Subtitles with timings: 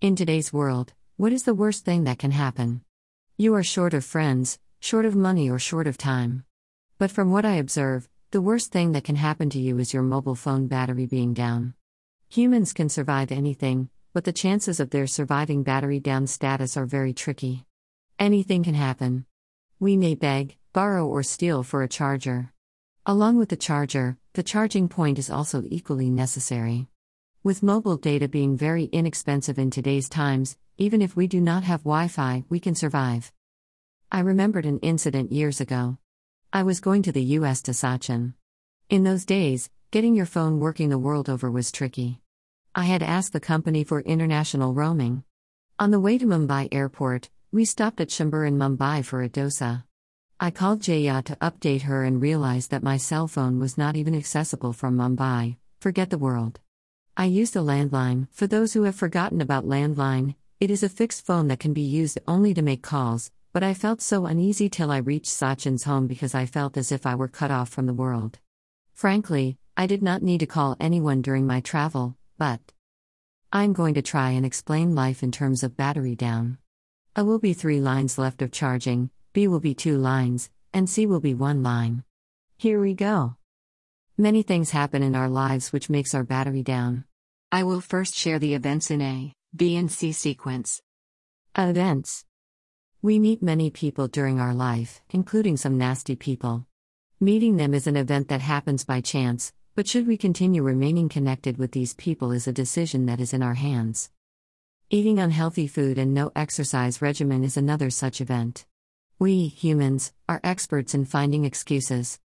[0.00, 2.82] In today's world, what is the worst thing that can happen?
[3.36, 6.44] You are short of friends, short of money, or short of time.
[6.98, 10.04] But from what I observe, the worst thing that can happen to you is your
[10.04, 11.74] mobile phone battery being down.
[12.28, 17.12] Humans can survive anything, but the chances of their surviving battery down status are very
[17.12, 17.64] tricky.
[18.20, 19.26] Anything can happen.
[19.80, 22.52] We may beg, borrow, or steal for a charger.
[23.04, 26.86] Along with the charger, the charging point is also equally necessary.
[27.48, 31.80] With mobile data being very inexpensive in today's times, even if we do not have
[31.80, 33.32] Wi Fi, we can survive.
[34.12, 35.96] I remembered an incident years ago.
[36.52, 38.34] I was going to the US to Sachin.
[38.90, 42.20] In those days, getting your phone working the world over was tricky.
[42.74, 45.24] I had asked the company for international roaming.
[45.78, 49.84] On the way to Mumbai airport, we stopped at Chembur in Mumbai for a dosa.
[50.38, 54.14] I called Jaya to update her and realized that my cell phone was not even
[54.14, 56.60] accessible from Mumbai, forget the world.
[57.20, 58.28] I used a landline.
[58.30, 61.80] For those who have forgotten about landline, it is a fixed phone that can be
[61.80, 66.06] used only to make calls, but I felt so uneasy till I reached Sachin's home
[66.06, 68.38] because I felt as if I were cut off from the world.
[68.94, 72.60] Frankly, I did not need to call anyone during my travel, but
[73.52, 76.58] I'm going to try and explain life in terms of battery down.
[77.16, 81.04] A will be three lines left of charging, B will be two lines, and C
[81.04, 82.04] will be one line.
[82.58, 83.37] Here we go.
[84.20, 87.04] Many things happen in our lives which makes our battery down.
[87.52, 90.82] I will first share the events in A, B, and C sequence.
[91.56, 92.24] Events.
[93.00, 96.66] We meet many people during our life, including some nasty people.
[97.20, 101.56] Meeting them is an event that happens by chance, but should we continue remaining connected
[101.56, 104.10] with these people is a decision that is in our hands.
[104.90, 108.66] Eating unhealthy food and no exercise regimen is another such event.
[109.20, 112.18] We, humans, are experts in finding excuses.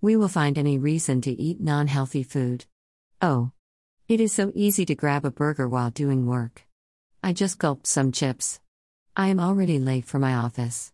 [0.00, 2.66] We will find any reason to eat non healthy food.
[3.20, 3.50] Oh.
[4.06, 6.62] It is so easy to grab a burger while doing work.
[7.22, 8.60] I just gulped some chips.
[9.16, 10.92] I am already late for my office.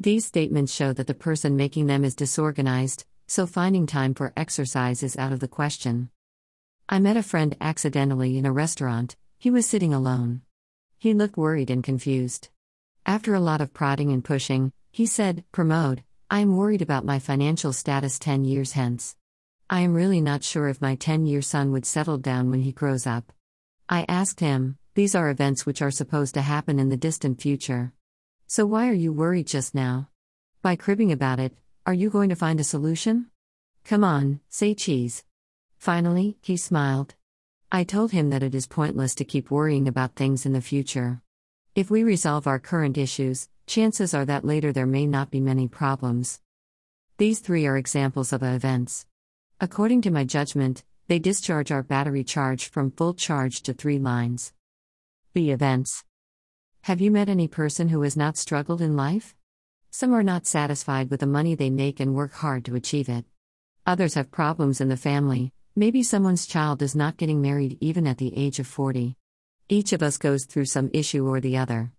[0.00, 5.04] These statements show that the person making them is disorganized, so finding time for exercise
[5.04, 6.10] is out of the question.
[6.88, 10.42] I met a friend accidentally in a restaurant, he was sitting alone.
[10.98, 12.48] He looked worried and confused.
[13.06, 16.02] After a lot of prodding and pushing, he said, Pramod,
[16.32, 19.16] I am worried about my financial status 10 years hence.
[19.68, 22.70] I am really not sure if my 10 year son would settle down when he
[22.70, 23.32] grows up.
[23.88, 27.92] I asked him, These are events which are supposed to happen in the distant future.
[28.46, 30.08] So why are you worried just now?
[30.62, 31.52] By cribbing about it,
[31.84, 33.26] are you going to find a solution?
[33.82, 35.24] Come on, say cheese.
[35.78, 37.16] Finally, he smiled.
[37.72, 41.22] I told him that it is pointless to keep worrying about things in the future.
[41.74, 45.68] If we resolve our current issues, chances are that later there may not be many
[45.68, 46.40] problems.
[47.16, 49.06] These three are examples of events.
[49.60, 54.52] According to my judgment, they discharge our battery charge from full charge to three lines.
[55.32, 56.04] B events.
[56.82, 59.36] Have you met any person who has not struggled in life?
[59.90, 63.24] Some are not satisfied with the money they make and work hard to achieve it.
[63.86, 68.18] Others have problems in the family, Maybe someone's child is not getting married even at
[68.18, 69.16] the age of 40.
[69.68, 71.92] Each of us goes through some issue or the other.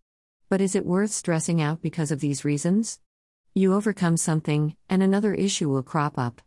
[0.51, 2.99] But is it worth stressing out because of these reasons?
[3.55, 6.41] You overcome something, and another issue will crop up.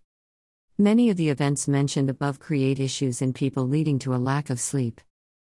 [0.76, 4.60] Many of the events mentioned above create issues in people leading to a lack of
[4.60, 5.00] sleep.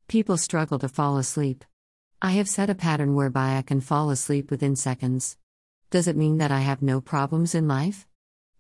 [0.08, 1.66] People struggle to fall asleep.
[2.22, 5.38] I have set a pattern whereby I can fall asleep within seconds.
[5.90, 8.08] Does it mean that I have no problems in life?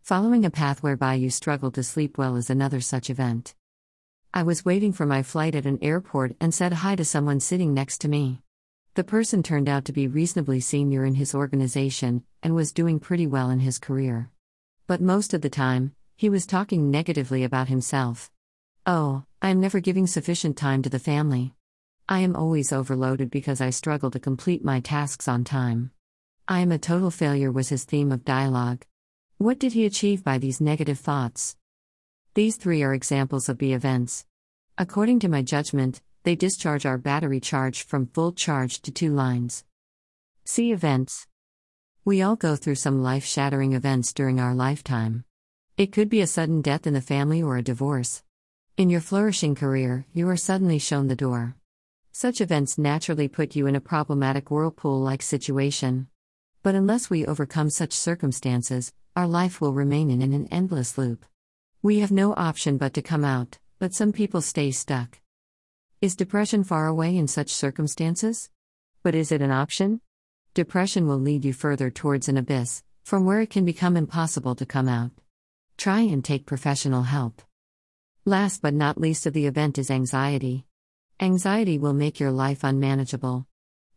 [0.02, 3.56] Following a path whereby you struggle to sleep well is another such event.
[4.34, 7.74] I was waiting for my flight at an airport and said hi to someone sitting
[7.74, 8.42] next to me.
[8.96, 13.28] The person turned out to be reasonably senior in his organization and was doing pretty
[13.28, 14.32] well in his career.
[14.88, 18.32] But most of the time, he was talking negatively about himself.
[18.86, 21.54] Oh, I am never giving sufficient time to the family.
[22.08, 25.92] I am always overloaded because I struggle to complete my tasks on time.
[26.48, 28.86] I am a total failure was his theme of dialogue.
[29.38, 31.58] What did he achieve by these negative thoughts?
[32.34, 34.26] These three are examples of B events.
[34.78, 39.64] According to my judgment, they discharge our battery charge from full charge to two lines.
[40.44, 41.28] C events.
[42.04, 45.24] We all go through some life shattering events during our lifetime.
[45.78, 48.24] It could be a sudden death in the family or a divorce.
[48.76, 51.56] In your flourishing career, you are suddenly shown the door.
[52.12, 56.08] Such events naturally put you in a problematic whirlpool like situation.
[56.64, 61.24] But unless we overcome such circumstances, our life will remain in an endless loop.
[61.84, 65.20] We have no option but to come out, but some people stay stuck.
[66.06, 68.52] Is depression far away in such circumstances?
[69.02, 70.02] But is it an option?
[70.54, 74.68] Depression will lead you further towards an abyss, from where it can become impossible to
[74.68, 75.10] come out.
[75.78, 77.42] Try and take professional help.
[78.24, 80.68] Last but not least of the event is anxiety.
[81.20, 83.48] Anxiety will make your life unmanageable.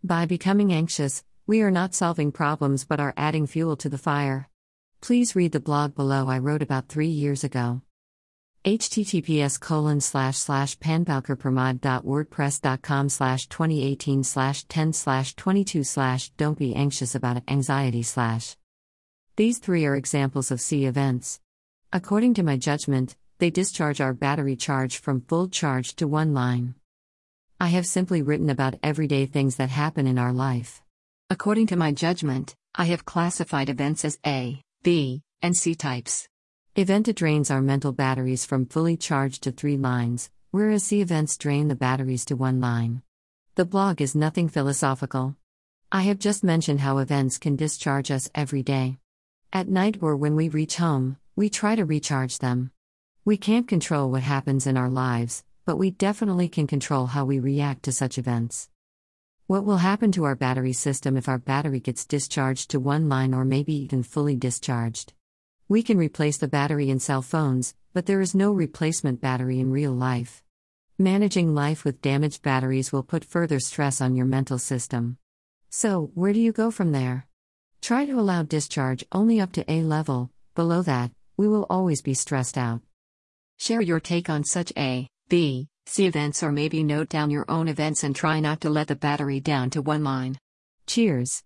[0.02, 4.49] By becoming anxious, we are not solving problems but are adding fuel to the fire.
[5.02, 7.82] Please read the blog below I wrote about three years ago.
[8.64, 17.14] Https colon slash slash panbalkarpramod.wordpress.com slash 2018 slash 10 slash 22 slash don't be anxious
[17.14, 18.56] about anxiety slash.
[19.37, 21.40] These three are examples of C events.
[21.93, 26.75] According to my judgment, they discharge our battery charge from full charge to one line.
[27.60, 30.82] I have simply written about everyday things that happen in our life.
[31.31, 36.28] According to my judgment, I have classified events as A, B, and C types.
[36.79, 41.67] Event drains our mental batteries from fully charged to three lines, whereas C events drain
[41.67, 43.03] the batteries to one line.
[43.57, 45.35] The blog is nothing philosophical.
[45.91, 48.99] I have just mentioned how events can discharge us every day.
[49.53, 52.71] At night or when we reach home, we try to recharge them.
[53.25, 57.41] We can't control what happens in our lives, but we definitely can control how we
[57.41, 58.69] react to such events.
[59.49, 63.35] What will happen to our battery system if our battery gets discharged to one line
[63.35, 65.13] or maybe even fully discharged?
[65.70, 69.70] We can replace the battery in cell phones, but there is no replacement battery in
[69.70, 70.43] real life.
[70.99, 75.19] Managing life with damaged batteries will put further stress on your mental system.
[75.69, 77.26] So, where do you go from there?
[77.82, 82.15] Try to allow discharge only up to A level, below that, we will always be
[82.15, 82.81] stressed out.
[83.59, 87.69] Share your take on such A, B, C events or maybe note down your own
[87.69, 90.38] events and try not to let the battery down to one line.
[90.87, 91.43] Cheers.